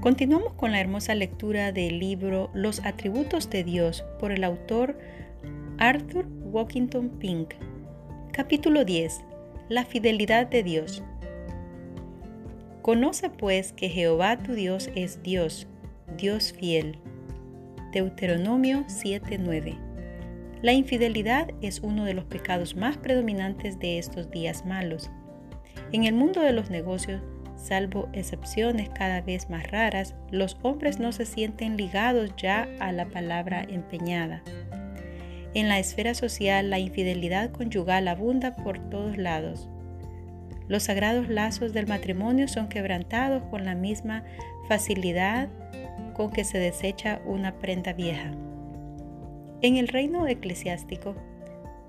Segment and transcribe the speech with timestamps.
[0.00, 4.96] Continuamos con la hermosa lectura del libro Los atributos de Dios por el autor
[5.76, 7.52] Arthur Walkington Pink.
[8.32, 9.20] Capítulo 10.
[9.68, 11.02] La fidelidad de Dios.
[12.80, 15.66] Conoce pues que Jehová tu Dios es Dios,
[16.16, 16.96] Dios fiel.
[17.92, 19.76] Deuteronomio 7:9.
[20.62, 25.10] La infidelidad es uno de los pecados más predominantes de estos días malos.
[25.92, 27.20] En el mundo de los negocios,
[27.60, 33.06] Salvo excepciones cada vez más raras, los hombres no se sienten ligados ya a la
[33.06, 34.42] palabra empeñada.
[35.52, 39.68] En la esfera social, la infidelidad conyugal abunda por todos lados.
[40.68, 44.24] Los sagrados lazos del matrimonio son quebrantados con la misma
[44.66, 45.48] facilidad
[46.14, 48.30] con que se desecha una prenda vieja.
[49.60, 51.14] En el reino eclesiástico,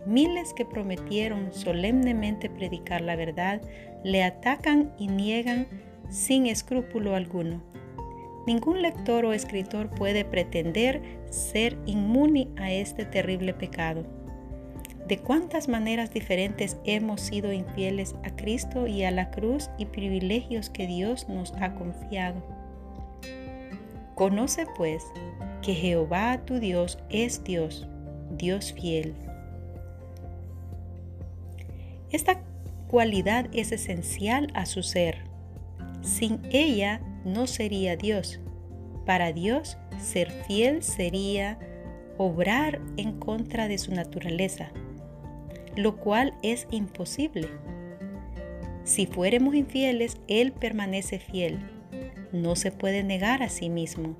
[0.06, 3.62] Miles que prometieron solemnemente predicar la verdad
[4.04, 5.68] le atacan y niegan
[6.10, 7.62] sin escrúpulo alguno.
[8.48, 14.04] Ningún lector o escritor puede pretender ser inmune a este terrible pecado.
[15.08, 20.70] De cuántas maneras diferentes hemos sido infieles a Cristo y a la cruz y privilegios
[20.70, 22.42] que Dios nos ha confiado.
[24.16, 25.04] Conoce pues
[25.62, 27.88] que Jehová tu Dios es Dios,
[28.38, 29.16] Dios fiel
[32.12, 32.42] esta
[32.92, 35.20] cualidad es esencial a su ser.
[36.02, 38.42] Sin ella no sería Dios.
[39.06, 41.58] Para Dios, ser fiel sería
[42.18, 44.72] obrar en contra de su naturaleza,
[45.78, 47.48] lo cual es imposible.
[48.84, 51.60] Si fuéramos infieles, Él permanece fiel.
[52.34, 54.18] No se puede negar a sí mismo.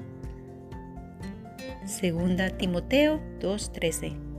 [1.86, 4.31] Segunda Timoteo 2:13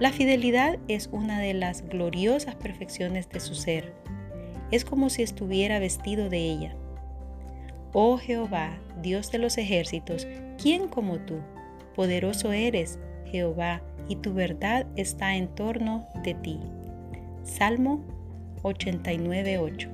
[0.00, 3.92] la fidelidad es una de las gloriosas perfecciones de su ser.
[4.70, 6.74] Es como si estuviera vestido de ella.
[7.92, 10.26] Oh Jehová, Dios de los ejércitos,
[10.60, 11.36] ¿quién como tú?
[11.94, 16.58] Poderoso eres, Jehová, y tu verdad está en torno de ti.
[17.44, 18.02] Salmo
[18.62, 19.88] 89.8.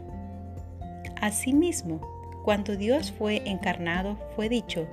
[1.20, 2.00] Asimismo,
[2.42, 4.88] cuando Dios fue encarnado, fue dicho,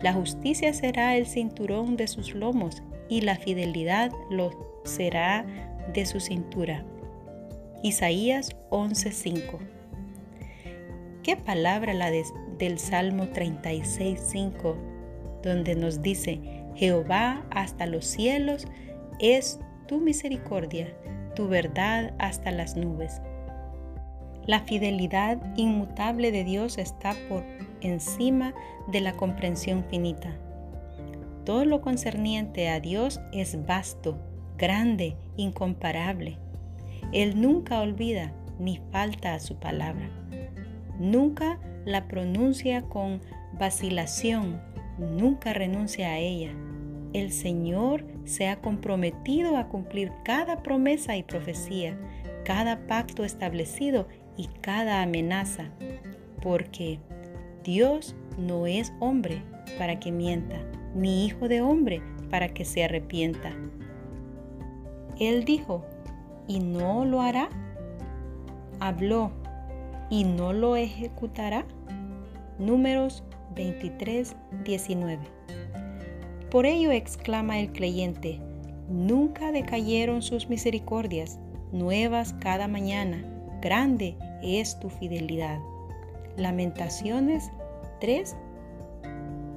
[0.00, 4.50] la justicia será el cinturón de sus lomos y la fidelidad lo
[4.84, 5.46] será
[5.92, 6.84] de su cintura.
[7.82, 9.58] Isaías 11:5.
[11.22, 14.76] ¿Qué palabra la del Salmo 36:5,
[15.42, 16.40] donde nos dice,
[16.74, 18.66] Jehová hasta los cielos
[19.18, 20.94] es tu misericordia,
[21.34, 23.20] tu verdad hasta las nubes?
[24.46, 27.42] La fidelidad inmutable de Dios está por
[27.80, 28.54] encima
[28.88, 30.36] de la comprensión finita
[31.46, 34.18] todo lo concerniente a Dios es vasto,
[34.58, 36.38] grande, incomparable.
[37.12, 40.10] Él nunca olvida ni falta a su palabra.
[40.98, 43.20] Nunca la pronuncia con
[43.52, 44.60] vacilación,
[44.98, 46.50] nunca renuncia a ella.
[47.12, 51.96] El Señor se ha comprometido a cumplir cada promesa y profecía,
[52.44, 55.70] cada pacto establecido y cada amenaza,
[56.42, 56.98] porque
[57.66, 59.42] Dios no es hombre
[59.76, 60.54] para que mienta
[60.94, 62.00] ni hijo de hombre
[62.30, 63.50] para que se arrepienta.
[65.18, 65.84] Él dijo,
[66.46, 67.48] ¿y no lo hará?
[68.78, 69.32] Habló,
[70.10, 71.66] ¿y no lo ejecutará?
[72.60, 73.24] Números
[73.56, 75.18] 23, 19.
[76.52, 78.38] Por ello exclama el creyente,
[78.88, 81.40] nunca decayeron sus misericordias,
[81.72, 83.24] nuevas cada mañana,
[83.60, 85.58] grande es tu fidelidad.
[86.36, 87.50] Lamentaciones
[88.00, 88.36] 3,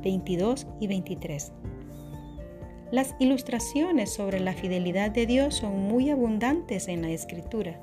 [0.02, 1.52] 22 y 23.
[2.92, 7.80] Las ilustraciones sobre la fidelidad de Dios son muy abundantes en la escritura.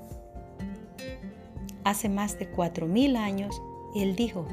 [1.85, 3.63] Hace más de cuatro mil años,
[3.95, 4.47] Él dijo,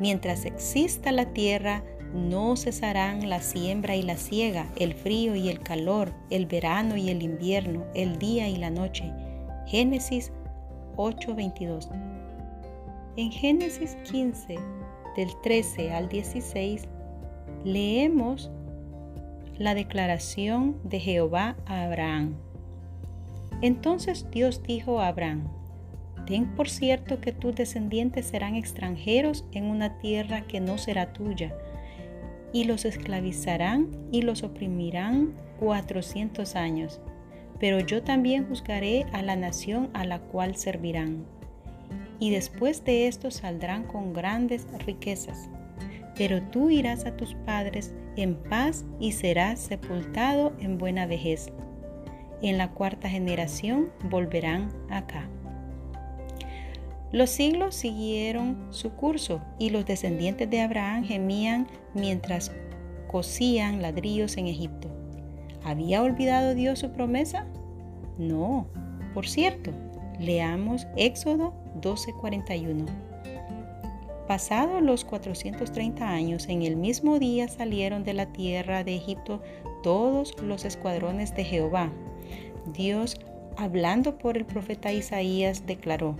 [0.00, 1.82] mientras exista la tierra,
[2.14, 7.10] no cesarán la siembra y la siega, el frío y el calor, el verano y
[7.10, 9.12] el invierno, el día y la noche.
[9.66, 10.32] Génesis
[10.96, 11.88] 8:22.
[13.16, 14.56] En Génesis 15,
[15.16, 16.88] del 13 al 16,
[17.64, 18.50] leemos
[19.58, 22.34] la declaración de Jehová a Abraham.
[23.60, 25.48] Entonces Dios dijo a Abraham,
[26.26, 31.54] Ten por cierto que tus descendientes serán extranjeros en una tierra que no será tuya,
[32.52, 37.00] y los esclavizarán y los oprimirán cuatrocientos años.
[37.58, 41.24] Pero yo también juzgaré a la nación a la cual servirán.
[42.22, 45.48] Y después de esto saldrán con grandes riquezas
[46.16, 51.50] pero tú irás a tus padres en paz y serás sepultado en buena vejez.
[52.42, 55.28] En la cuarta generación volverán acá.
[57.12, 62.52] Los siglos siguieron su curso y los descendientes de Abraham gemían mientras
[63.10, 64.88] cosían ladrillos en Egipto.
[65.62, 67.46] ¿Había olvidado Dios su promesa?
[68.18, 68.66] No.
[69.14, 69.72] Por cierto,
[70.22, 72.86] leamos Éxodo 12:41.
[74.26, 79.42] Pasados los 430 años, en el mismo día salieron de la tierra de Egipto
[79.82, 81.90] todos los escuadrones de Jehová.
[82.72, 83.20] Dios,
[83.56, 86.16] hablando por el profeta Isaías, declaró,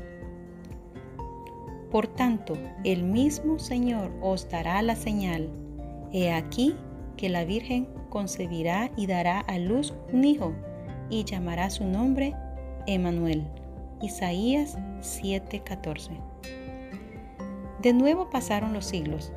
[1.90, 5.48] Por tanto, el mismo Señor os dará la señal.
[6.12, 6.75] He aquí
[7.16, 10.52] que la Virgen concebirá y dará a luz un hijo,
[11.08, 12.34] y llamará su nombre
[12.87, 13.46] Emanuel.
[14.02, 16.10] Isaías 7:14.
[17.81, 19.32] De nuevo pasaron los siglos,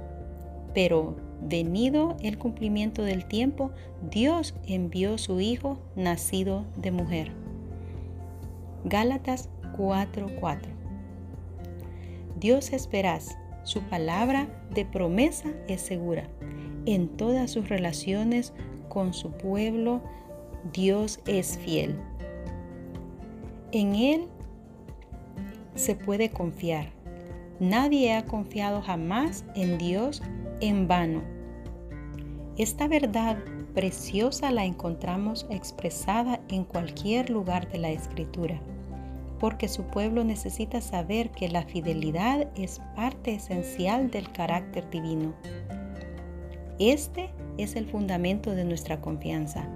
[0.74, 3.72] pero venido el cumplimiento del tiempo,
[4.10, 7.32] Dios envió su Hijo nacido de mujer.
[8.86, 10.72] Gálatas 4:4.
[12.40, 16.28] Dios esperas, su palabra de promesa es segura.
[16.88, 18.54] En todas sus relaciones
[18.90, 20.02] con su pueblo,
[20.74, 21.96] Dios es fiel.
[23.72, 24.28] En Él
[25.75, 26.88] se puede confiar.
[27.60, 30.22] Nadie ha confiado jamás en Dios
[30.62, 31.22] en vano.
[32.57, 33.38] Esta verdad
[33.74, 38.60] preciosa la encontramos expresada en cualquier lugar de la Escritura,
[39.39, 45.33] porque su pueblo necesita saber que la fidelidad es parte esencial del carácter divino.
[46.80, 49.68] Este es el fundamento de nuestra confianza,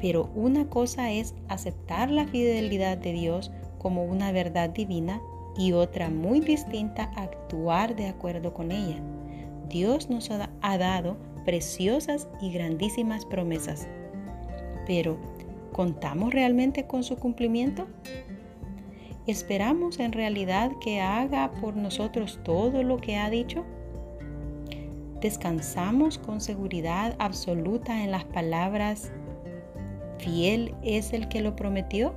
[0.00, 5.20] pero una cosa es aceptar la fidelidad de Dios como una verdad divina
[5.58, 9.00] y otra muy distinta actuar de acuerdo con ella.
[9.68, 13.88] Dios nos ha dado preciosas y grandísimas promesas,
[14.86, 15.16] pero
[15.72, 17.86] ¿contamos realmente con su cumplimiento?
[19.26, 23.64] ¿Esperamos en realidad que haga por nosotros todo lo que ha dicho?
[25.20, 29.10] ¿Descansamos con seguridad absoluta en las palabras,
[30.18, 32.14] fiel es el que lo prometió?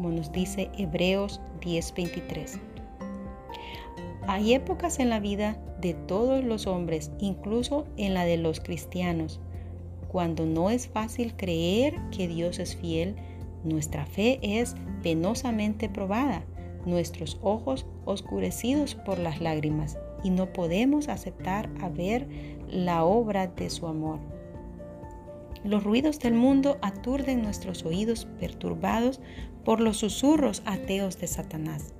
[0.00, 2.58] Como nos dice Hebreos 10:23.
[4.26, 9.40] Hay épocas en la vida de todos los hombres, incluso en la de los cristianos,
[10.08, 13.14] cuando no es fácil creer que Dios es fiel,
[13.62, 16.44] nuestra fe es penosamente probada,
[16.86, 22.26] nuestros ojos oscurecidos por las lágrimas y no podemos aceptar a ver
[22.70, 24.18] la obra de su amor.
[25.62, 29.20] Los ruidos del mundo aturden nuestros oídos perturbados
[29.70, 31.94] por los susurros ateos de Satanás,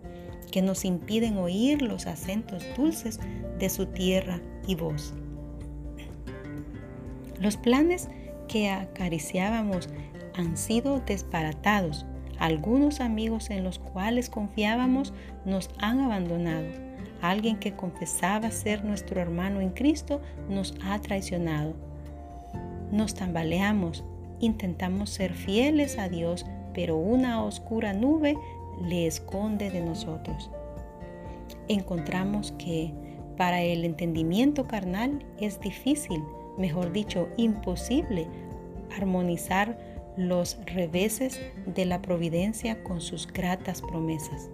[0.51, 3.21] que nos impiden oír los acentos dulces
[3.61, 5.15] de su tierra y voz.
[7.39, 8.09] Los planes
[8.49, 9.89] que acariciábamos
[10.35, 12.07] han sido desbaratados.
[12.41, 15.13] Algunos amigos en los cuales confiábamos
[15.45, 16.67] nos han abandonado.
[17.23, 21.77] Alguien que confesaba ser nuestro hermano en Cristo nos ha traicionado.
[22.91, 24.03] Nos tambaleamos,
[24.41, 26.45] intentamos ser fieles a Dios,
[26.75, 28.37] pero una oscura nube
[28.83, 30.51] le esconde de nosotros.
[31.69, 32.93] Encontramos que
[33.37, 36.23] para el entendimiento carnal es difícil,
[36.59, 38.27] mejor dicho, imposible,
[38.97, 39.79] armonizar
[40.17, 44.51] los reveses de la providencia con sus gratas promesas.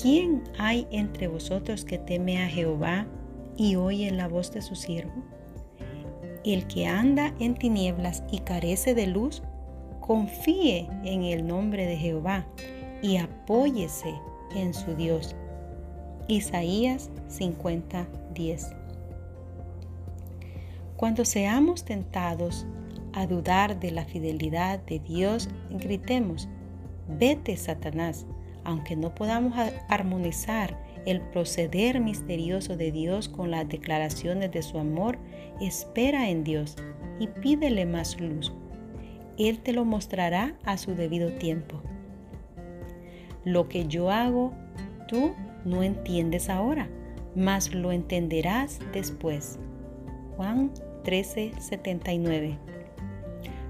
[0.00, 3.06] ¿Quién hay entre vosotros que teme a Jehová
[3.56, 5.12] y oye la voz de su siervo?
[6.42, 9.42] El que anda en tinieblas y carece de luz,
[10.10, 12.44] confíe en el nombre de Jehová
[13.00, 14.12] y apóyese
[14.56, 15.36] en su Dios.
[16.26, 18.74] Isaías 50:10
[20.96, 22.66] Cuando seamos tentados
[23.12, 26.48] a dudar de la fidelidad de Dios, gritemos,
[27.06, 28.26] vete Satanás,
[28.64, 30.76] aunque no podamos armonizar
[31.06, 35.20] el proceder misterioso de Dios con las declaraciones de su amor,
[35.60, 36.74] espera en Dios
[37.20, 38.52] y pídele más luz.
[39.40, 41.80] Él te lo mostrará a su debido tiempo.
[43.42, 44.52] Lo que yo hago,
[45.08, 45.32] tú
[45.64, 46.90] no entiendes ahora,
[47.34, 49.58] mas lo entenderás después.
[50.36, 50.70] Juan
[51.04, 52.58] 13:79.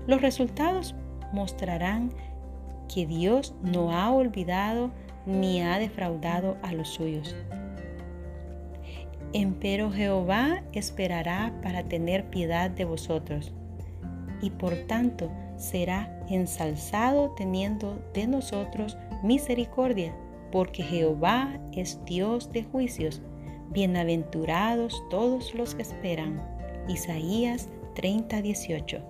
[0.09, 0.97] Los resultados
[1.33, 2.11] mostrarán
[2.93, 4.91] que Dios no ha olvidado
[5.25, 7.37] ni ha defraudado a los suyos.
[9.33, 13.53] Empero Jehová esperará para tener piedad de vosotros,
[14.43, 20.15] y por tanto será ensalzado teniendo de nosotros misericordia,
[20.51, 23.21] porque Jehová es Dios de juicios.
[23.71, 26.43] Bienaventurados todos los que esperan.
[26.89, 29.01] Isaías 30:18.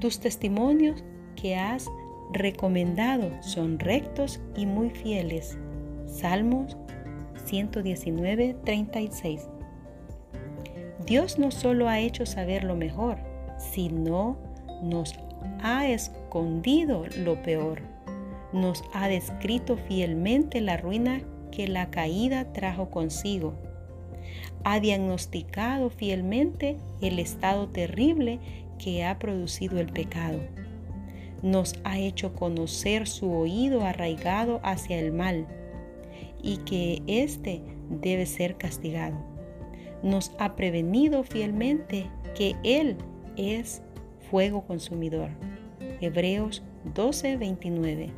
[0.00, 1.04] Tus testimonios
[1.36, 1.86] que has
[2.32, 5.58] recomendado son rectos y muy fieles.
[6.06, 6.76] Salmos
[7.44, 9.48] 119, 36.
[11.06, 13.18] Dios no solo ha hecho saber lo mejor,
[13.58, 14.38] sino
[14.82, 15.14] nos
[15.62, 17.82] ha escondido lo peor.
[18.52, 23.54] Nos ha descrito fielmente la ruina que la caída trajo consigo.
[24.64, 28.38] Ha diagnosticado fielmente el estado terrible
[28.78, 30.40] que ha producido el pecado.
[31.42, 35.46] Nos ha hecho conocer su oído arraigado hacia el mal
[36.42, 39.16] y que éste debe ser castigado.
[40.02, 42.96] Nos ha prevenido fielmente que Él
[43.36, 43.82] es
[44.30, 45.30] fuego consumidor.
[46.00, 46.62] Hebreos
[46.94, 48.10] 12:29.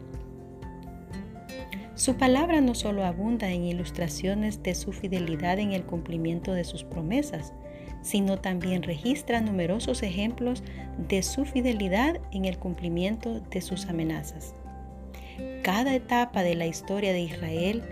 [1.95, 6.85] Su palabra no solo abunda en ilustraciones de su fidelidad en el cumplimiento de sus
[6.85, 7.53] promesas,
[8.03, 10.63] sino también registra numerosos ejemplos
[11.09, 14.55] de su fidelidad en el cumplimiento de sus amenazas.
[15.63, 17.83] Cada etapa de la historia de Israel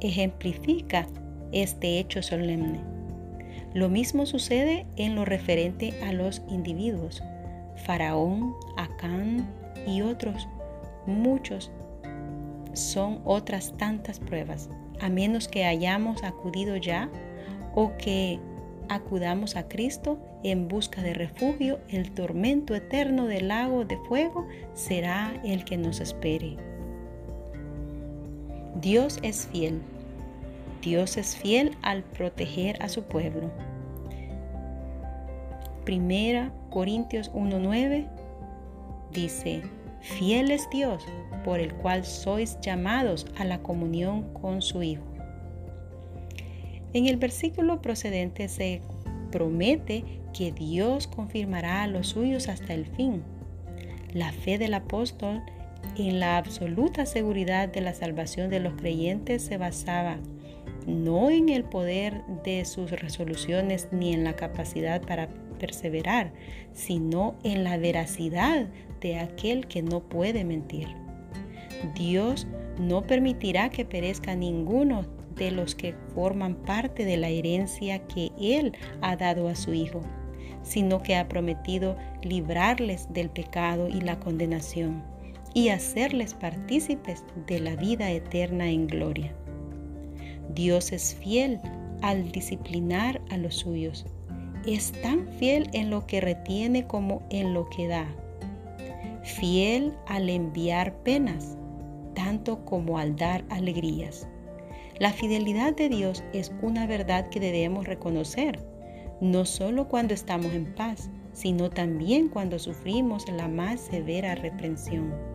[0.00, 1.06] ejemplifica
[1.52, 2.80] este hecho solemne.
[3.72, 7.22] Lo mismo sucede en lo referente a los individuos.
[7.84, 9.48] Faraón, Acán
[9.86, 10.48] y otros,
[11.06, 11.70] muchos,
[12.72, 14.68] son otras tantas pruebas,
[15.00, 17.10] a menos que hayamos acudido ya
[17.74, 18.38] o que
[18.88, 25.40] acudamos a Cristo en busca de refugio, el tormento eterno del lago de fuego será
[25.44, 26.56] el que nos espere.
[28.80, 29.80] Dios es fiel.
[30.82, 33.50] Dios es fiel al proteger a su pueblo.
[35.84, 38.06] Primera Corintios 1.9
[39.12, 39.62] dice,
[40.00, 41.04] fiel es Dios
[41.44, 45.04] por el cual sois llamados a la comunión con su Hijo.
[46.92, 48.82] En el versículo procedente se
[49.30, 53.22] promete que Dios confirmará a los suyos hasta el fin.
[54.12, 55.42] La fe del apóstol
[55.96, 60.18] en la absoluta seguridad de la salvación de los creyentes se basaba
[60.86, 66.32] no en el poder de sus resoluciones ni en la capacidad para perseverar,
[66.72, 68.66] sino en la veracidad
[69.00, 70.88] de aquel que no puede mentir.
[71.94, 72.46] Dios
[72.78, 75.06] no permitirá que perezca ninguno
[75.36, 80.00] de los que forman parte de la herencia que Él ha dado a su Hijo,
[80.62, 85.02] sino que ha prometido librarles del pecado y la condenación
[85.54, 89.34] y hacerles partícipes de la vida eterna en gloria.
[90.54, 91.60] Dios es fiel
[92.02, 94.04] al disciplinar a los suyos.
[94.66, 98.06] Es tan fiel en lo que retiene como en lo que da.
[99.22, 101.56] Fiel al enviar penas,
[102.14, 104.26] tanto como al dar alegrías.
[104.98, 108.58] La fidelidad de Dios es una verdad que debemos reconocer,
[109.20, 115.29] no solo cuando estamos en paz, sino también cuando sufrimos la más severa reprensión.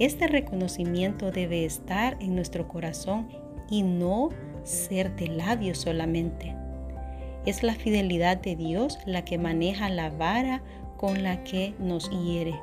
[0.00, 3.28] Este reconocimiento debe estar en nuestro corazón
[3.68, 4.30] y no
[4.64, 6.56] ser de labios solamente.
[7.44, 10.62] Es la fidelidad de Dios la que maneja la vara
[10.96, 12.58] con la que nos hiere.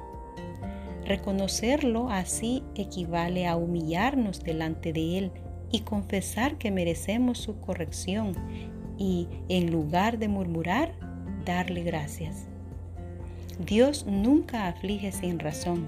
[1.05, 5.31] Reconocerlo así equivale a humillarnos delante de Él
[5.71, 8.33] y confesar que merecemos su corrección
[8.97, 10.95] y, en lugar de murmurar,
[11.45, 12.47] darle gracias.
[13.63, 15.87] Dios nunca aflige sin razón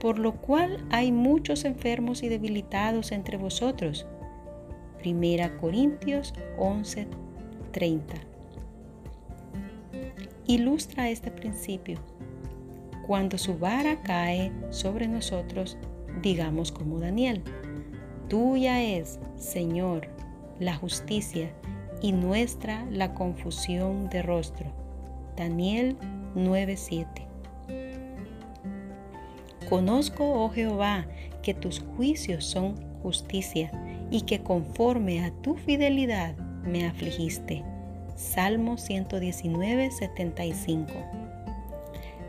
[0.00, 4.06] por lo cual hay muchos enfermos y debilitados entre vosotros.
[4.98, 8.14] Primera Corintios 11:30.
[10.46, 11.98] Ilustra este principio.
[13.06, 15.76] Cuando su vara cae sobre nosotros,
[16.22, 17.42] digamos como Daniel,
[18.28, 20.08] tuya es, Señor,
[20.58, 21.50] la justicia
[22.00, 24.72] y nuestra la confusión de rostro.
[25.36, 25.96] Daniel
[26.34, 27.25] 9:7.
[29.68, 31.06] Conozco, oh Jehová,
[31.42, 33.70] que tus juicios son justicia
[34.10, 37.64] y que conforme a tu fidelidad me afligiste.
[38.14, 40.92] Salmo 119, 75.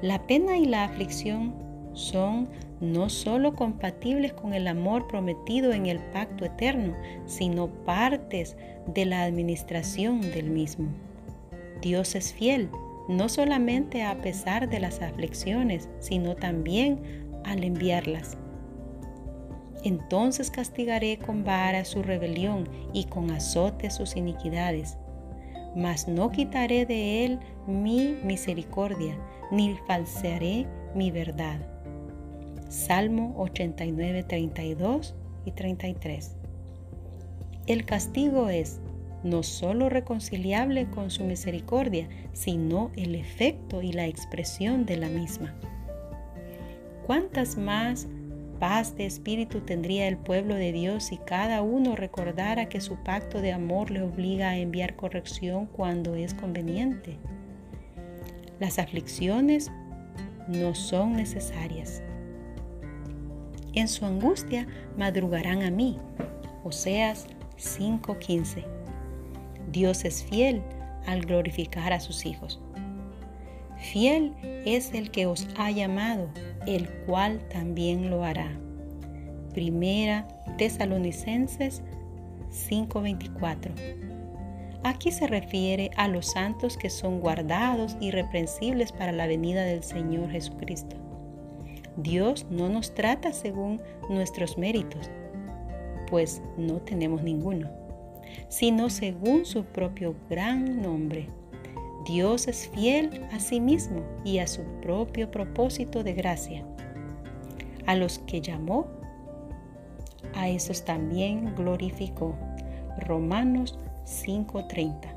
[0.01, 1.53] La pena y la aflicción
[1.94, 2.50] son
[2.82, 8.56] no solo compatibles con el amor prometido en el pacto eterno, sino partes
[8.94, 10.89] de la administración del mismo.
[11.82, 12.70] Dios es fiel,
[13.08, 18.38] no solamente a pesar de las aflicciones, sino también al enviarlas.
[19.84, 24.98] Entonces castigaré con vara su rebelión y con azote sus iniquidades.
[25.75, 29.18] Mas no quitaré de él mi misericordia,
[29.51, 31.60] ni falsearé mi verdad.
[32.70, 36.36] Salmo 89, 32 y 33.
[37.68, 38.80] El castigo es
[39.24, 45.54] no solo reconciliable con su misericordia, sino el efecto y la expresión de la misma.
[47.08, 48.06] ¿Cuántas más
[48.60, 53.40] paz de espíritu tendría el pueblo de Dios si cada uno recordara que su pacto
[53.40, 57.18] de amor le obliga a enviar corrección cuando es conveniente?
[58.60, 59.72] Las aflicciones
[60.50, 62.04] no son necesarias.
[63.72, 65.98] En su angustia madrugarán a mí.
[66.66, 68.66] Oseas 5:15.
[69.72, 70.62] Dios es fiel
[71.06, 72.60] al glorificar a sus hijos.
[73.78, 74.34] Fiel
[74.66, 76.28] es el que os ha llamado,
[76.68, 78.52] el cual también lo hará.
[79.54, 81.82] Primera Tesalonicenses
[82.52, 83.74] 5:24.
[84.84, 90.30] Aquí se refiere a los santos que son guardados irreprensibles para la venida del Señor
[90.30, 90.96] Jesucristo.
[91.98, 95.10] Dios no nos trata según nuestros méritos,
[96.10, 97.70] pues no tenemos ninguno,
[98.50, 101.28] sino según su propio gran nombre.
[102.08, 106.64] Dios es fiel a sí mismo y a su propio propósito de gracia.
[107.86, 108.88] A los que llamó,
[110.34, 112.34] a esos también glorificó.
[113.00, 115.14] Romanos 5:30.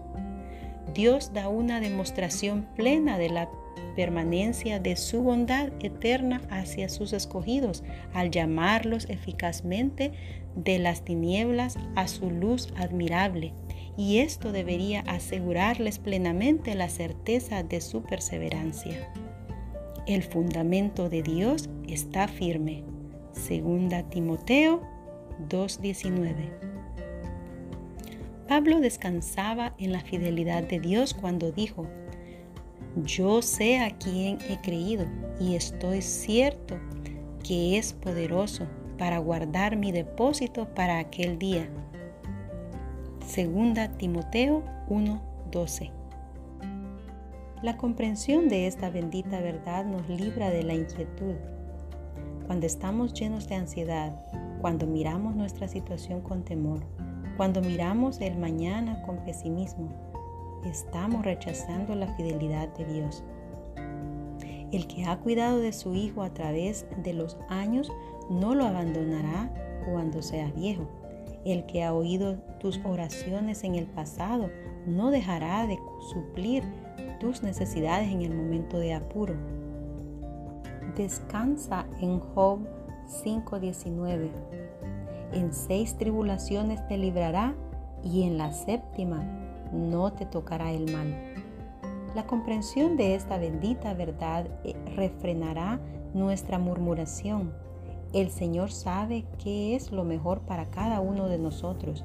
[0.93, 3.49] Dios da una demostración plena de la
[3.95, 10.13] permanencia de su bondad eterna hacia sus escogidos al llamarlos eficazmente
[10.57, 13.53] de las tinieblas a su luz admirable.
[13.97, 19.13] Y esto debería asegurarles plenamente la certeza de su perseverancia.
[20.07, 22.85] El fundamento de Dios está firme.
[23.33, 24.83] Segunda Timoteo
[25.49, 26.51] 2:19.
[28.49, 31.87] Pablo descansaba en la fidelidad de Dios cuando dijo,
[32.97, 35.07] yo sé a quién he creído
[35.39, 36.77] y estoy cierto
[37.47, 38.67] que es poderoso
[38.99, 41.71] para guardar mi depósito para aquel día.
[43.31, 45.93] Segunda Timoteo 1:12.
[47.63, 51.37] La comprensión de esta bendita verdad nos libra de la inquietud.
[52.49, 54.21] Cuando estamos llenos de ansiedad,
[54.61, 56.81] cuando miramos nuestra situación con temor,
[57.37, 59.91] cuando miramos el mañana con pesimismo,
[60.65, 63.23] estamos rechazando la fidelidad de Dios.
[64.73, 67.93] El que ha cuidado de su Hijo a través de los años
[68.29, 69.55] no lo abandonará
[69.89, 70.89] cuando sea viejo.
[71.45, 74.51] El que ha oído tus oraciones en el pasado
[74.87, 75.79] no dejará de
[76.13, 76.63] suplir
[77.19, 79.35] tus necesidades en el momento de apuro.
[80.97, 82.61] Descansa en Job
[83.07, 84.31] 5:19
[85.33, 87.55] en seis tribulaciones te librará
[88.03, 89.23] y en la séptima
[89.73, 91.15] no te tocará el mal.
[92.17, 95.79] La comprensión de esta bendita verdad eh, refrenará
[96.15, 97.53] nuestra murmuración.
[98.13, 102.05] El Señor sabe qué es lo mejor para cada uno de nosotros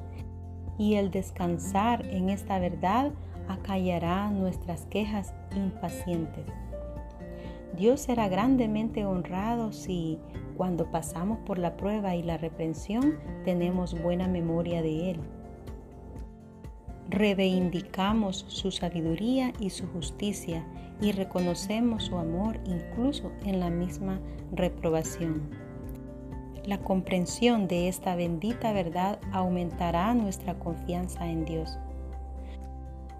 [0.77, 3.11] y el descansar en esta verdad
[3.47, 6.45] acallará nuestras quejas impacientes.
[7.75, 10.19] Dios será grandemente honrado si
[10.55, 15.19] cuando pasamos por la prueba y la reprensión tenemos buena memoria de Él.
[17.09, 20.65] Reivindicamos su sabiduría y su justicia
[21.01, 24.19] y reconocemos su amor incluso en la misma
[24.51, 25.64] reprobación.
[26.65, 31.77] La comprensión de esta bendita verdad aumentará nuestra confianza en Dios.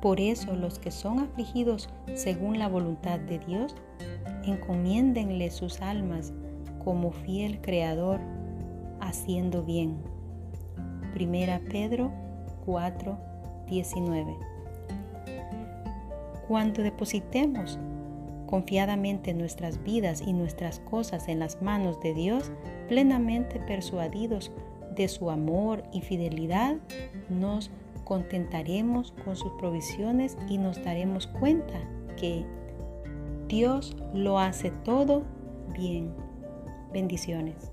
[0.01, 3.75] Por eso los que son afligidos según la voluntad de Dios,
[4.45, 6.33] encomiéndenle sus almas
[6.83, 8.19] como fiel creador,
[8.99, 9.97] haciendo bien.
[11.13, 12.11] Primera Pedro
[12.65, 13.17] 4,
[13.67, 14.35] 19.
[16.47, 17.77] Cuando depositemos
[18.45, 22.51] confiadamente nuestras vidas y nuestras cosas en las manos de Dios,
[22.87, 24.51] plenamente persuadidos
[24.95, 26.77] de su amor y fidelidad,
[27.29, 27.71] nos
[28.03, 31.79] contentaremos con sus provisiones y nos daremos cuenta
[32.17, 32.45] que
[33.47, 35.23] Dios lo hace todo
[35.73, 36.13] bien.
[36.93, 37.71] Bendiciones.